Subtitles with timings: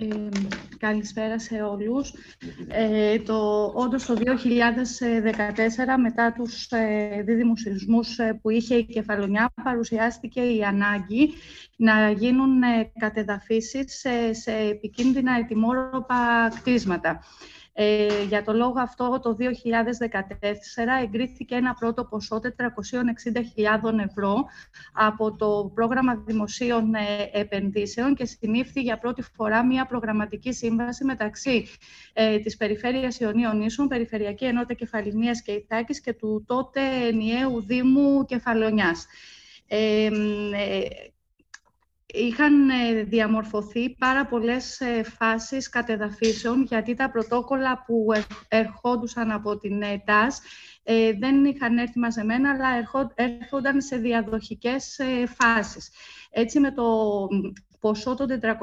[0.00, 0.28] Ε,
[0.78, 2.12] καλησπέρα σε όλους.
[2.68, 10.40] Ε, το, όντως το 2014, μετά τους ε, δίδυμους ε, που είχε η Κεφαλονιά, παρουσιάστηκε
[10.40, 11.32] η ανάγκη
[11.76, 17.20] να γίνουν ε, κατεδαφίσεις σε, σε επικίνδυνα ετοιμόρροπα κτίσματα.
[17.82, 19.44] Ε, για το λόγο αυτό, το 2014
[21.02, 24.44] εγκρίθηκε ένα πρώτο ποσό 460.000 ευρώ
[24.92, 31.66] από το Πρόγραμμα Δημοσίων ε, Επενδύσεων και συνήφθη για πρώτη φορά μια προγραμματική σύμβαση μεταξύ
[32.12, 38.24] ε, της Περιφέρειας Ιωνίων Ίσων, Περιφερειακή Ενότητα Κεφαλινίας και Ιθάκης και του τότε ενιαίου Δήμου
[38.24, 39.06] Κεφαλονιάς.
[39.66, 40.10] Ε, ε
[42.12, 48.06] είχαν ε, διαμορφωθεί πάρα πολλές ε, φάσεις κατεδαφίσεων, γιατί τα πρωτόκολλα που
[48.48, 50.40] ερχόντουσαν από την ΕΤΑΣ
[50.82, 52.68] ε, δεν είχαν έρθει μαζεμένα, αλλά
[53.14, 55.00] έρχονταν σε διαδοχικές
[55.38, 55.90] φάσεις.
[56.30, 56.84] Έτσι, με το
[57.80, 58.58] ποσό των 400.000,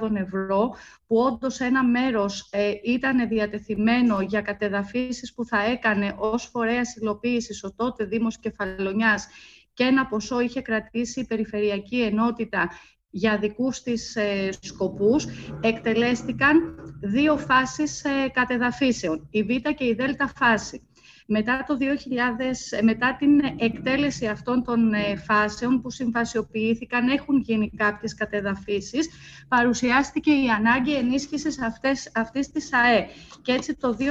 [0.00, 0.74] 460.000 ευρώ,
[1.06, 2.50] που όντως ένα μέρος
[2.84, 9.28] ήταν διατεθειμένο για κατεδαφίσεις που θα έκανε ως φορέας υλοποίησης ο τότε Δήμος Κεφαλονιάς
[9.74, 12.70] και ένα ποσό είχε κρατήσει η Περιφερειακή Ενότητα
[13.10, 15.26] για δικούς της ε, σκοπούς,
[15.60, 20.00] εκτελέστηκαν δύο φάσεις ε, κατεδαφίσεων, η Β και η Δ
[20.36, 20.88] φάση
[21.32, 28.14] μετά, το 2000, μετά την εκτέλεση αυτών των ε, φάσεων που συμβασιοποιήθηκαν, έχουν γίνει κάποιες
[28.14, 29.08] κατεδαφίσεις,
[29.48, 33.06] παρουσιάστηκε η ανάγκη ενίσχυσης αυτές, αυτής της ΑΕ.
[33.42, 34.02] Και έτσι το 2017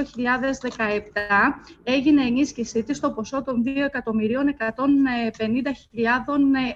[1.84, 3.72] έγινε ενίσχυσή της στο ποσό των 2.150.000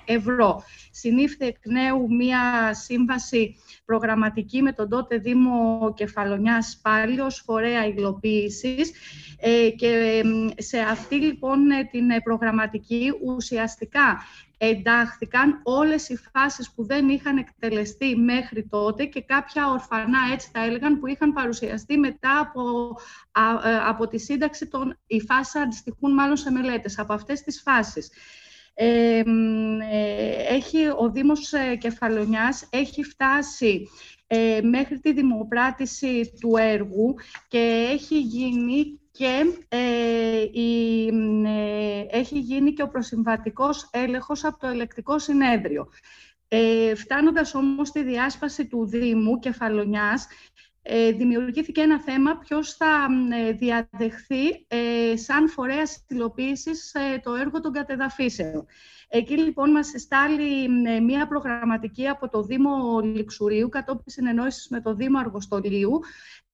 [0.05, 0.64] ευρώ.
[0.91, 3.55] Συνήφθη εκ νέου μία σύμβαση
[3.86, 8.91] προγραμματική με τον τότε Δήμο Κεφαλονιάς πάλι ως φορέα υλοποίησης
[9.39, 10.21] ε, και
[10.58, 14.23] σε αυτή λοιπόν ε, την ε, προγραμματική ουσιαστικά
[14.58, 20.64] εντάχθηκαν όλες οι φάσεις που δεν είχαν εκτελεστεί μέχρι τότε και κάποια ορφανά, έτσι τα
[20.64, 22.95] έλεγαν, που είχαν παρουσιαστεί μετά από,
[23.88, 25.00] από τη σύνταξη των...
[25.08, 28.10] Οι φάσεις αντιστοιχούν μάλλον σε μελέτες από αυτές τις φάσεις.
[28.73, 29.22] Ε,
[30.49, 33.89] έχει, ο Δήμος Κεφαλονιάς έχει φτάσει
[34.64, 37.16] μέχρι τη δημοπράτηση του έργου
[37.48, 39.92] και έχει γίνει και ε,
[40.43, 41.08] η,
[41.45, 45.87] ε, έχει γίνει και ο προσυμβατικός έλεγχος από το ελεκτικό συνέδριο.
[46.48, 50.27] Ε, φτάνοντας όμως στη διάσπαση του Δήμου Κεφαλονιάς,
[50.86, 53.08] ε, δημιουργήθηκε ένα θέμα ποιος θα
[53.48, 58.65] ε, διαδεχθεί ε, σαν φορέα υλοποίησης το έργο των κατεδαφίσεων.
[59.08, 60.70] Εκεί λοιπόν μας στάλει
[61.02, 65.99] μία προγραμματική από το Δήμο Λιξουρίου κατόπιν συνεννόησης με το Δήμο Αργοστολίου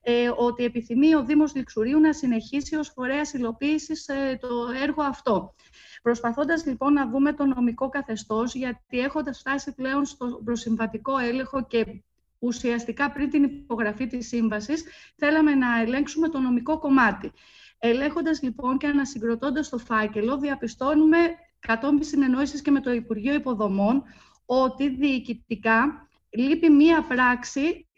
[0.02, 4.48] ε, ότι επιθυμεί ο Δήμος Λιξουρίου να συνεχίσει ως φορέας υλοποίησης ε, το
[4.84, 5.56] έργο αυτό.
[6.02, 12.02] Προσπαθώντας λοιπόν να δούμε το νομικό καθεστώς, γιατί έχοντας φτάσει πλέον στο προσυμβατικό έλεγχο και
[12.40, 14.84] ουσιαστικά πριν την υπογραφή της σύμβασης,
[15.16, 17.32] θέλαμε να ελέγξουμε το νομικό κομμάτι.
[17.80, 21.18] Ελέγχοντας λοιπόν και ανασυγκροτώντας το φάκελο, διαπιστώνουμε
[21.60, 24.04] κατόπιν συνεννόησης και με το Υπουργείο Υποδομών,
[24.46, 27.89] ότι διοικητικά λείπει μία πράξη ε,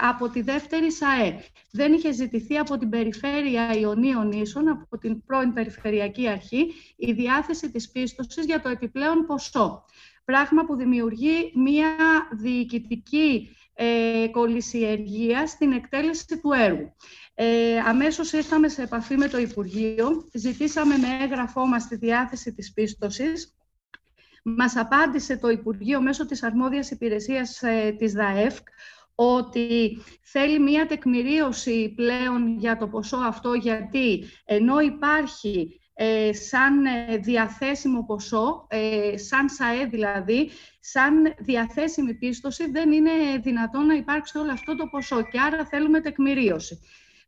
[0.00, 1.44] από τη δεύτερη ΣΑΕ.
[1.70, 7.70] Δεν είχε ζητηθεί από την Περιφέρεια Ιωνίων Ίσων, από την πρώην Περιφερειακή Αρχή, η διάθεση
[7.70, 9.84] της πίστοσης για το επιπλέον ποσό.
[10.24, 11.96] Πράγμα που δημιουργεί μία
[12.32, 16.94] διοικητική ε, κολυσιεργία στην εκτέλεση του έργου.
[17.34, 22.72] Ε, αμέσως ήρθαμε σε επαφή με το Υπουργείο, ζητήσαμε με έγγραφό μας τη διάθεση της
[22.72, 23.54] πίστοσης,
[24.42, 28.68] μας απάντησε το Υπουργείο μέσω της αρμόδιας υπηρεσίας ε, της ΔΑΕΦΚ
[29.14, 37.16] ότι θέλει μία τεκμηρίωση πλέον για το ποσό αυτό, γιατί ενώ υπάρχει ε, σαν ε,
[37.16, 43.10] διαθέσιμο ποσό, ε, σαν ΣΑΕ δηλαδή, σαν διαθέσιμη πίστοση, δεν είναι
[43.42, 46.80] δυνατόν να υπάρξει όλο αυτό το ποσό και άρα θέλουμε τεκμηρίωση.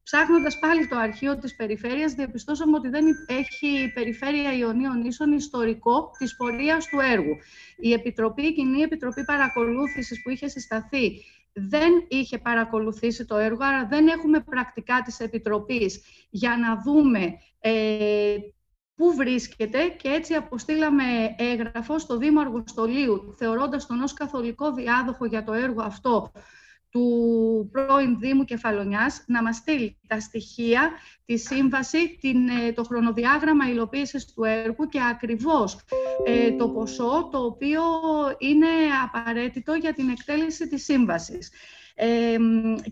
[0.03, 6.11] Ψάχνοντας πάλι το αρχείο της περιφέρειας, διαπιστώσαμε ότι δεν έχει η περιφέρεια Ιωνίων Ίσων ιστορικό
[6.19, 7.37] της πορείας του έργου.
[7.77, 11.25] Η Επιτροπή, η Κοινή Επιτροπή Παρακολούθησης που είχε συσταθεί,
[11.59, 18.37] δεν είχε παρακολουθήσει το έργο, άρα δεν έχουμε πρακτικά της Επιτροπής για να δούμε ε,
[18.95, 19.89] πού βρίσκεται.
[19.89, 21.05] Και έτσι αποστήλαμε
[21.37, 26.33] έγγραφο στο Δήμο Αργοστολίου, θεωρώντας τον ως καθολικό διάδοχο για το έργο αυτό
[26.97, 30.91] του πρώην Δήμου Κεφαλονιάς να μας στείλει τα στοιχεία,
[31.25, 35.79] τη σύμβαση, την, ε, το χρονοδιάγραμμα υλοποίησης του έργου και ακριβώς
[36.27, 37.83] ε, το ποσό το οποίο
[38.39, 38.67] είναι
[39.05, 41.51] απαραίτητο για την εκτέλεση της σύμβασης.
[41.99, 42.37] Ε,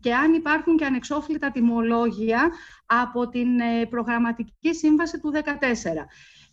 [0.01, 2.51] και αν υπάρχουν και ανεξόφλητα τιμολόγια
[2.87, 3.49] από την
[3.91, 5.41] προγραμματική σύμβαση του 2014.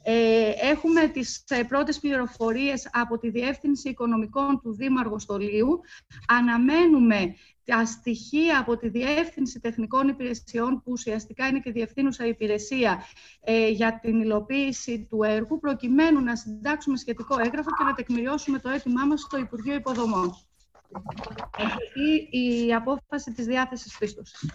[0.03, 5.79] Ε, έχουμε τις ε, πρώτες πληροφορίες από τη Διεύθυνση Οικονομικών του Δήμου Αργοστολίου.
[6.27, 13.03] Αναμένουμε τα στοιχεία από τη Διεύθυνση Τεχνικών Υπηρεσιών, που ουσιαστικά είναι και διευθύνουσα υπηρεσία
[13.41, 18.69] ε, για την υλοποίηση του έργου, προκειμένου να συντάξουμε σχετικό έγγραφο και να τεκμηριώσουμε το
[18.69, 20.35] αίτημά μας στο Υπουργείο Υποδομών.
[21.57, 24.49] Αυτή η απόφαση της διάθεσης πίστοσης.